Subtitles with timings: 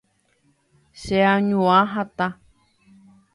[1.01, 2.27] cheañua hatã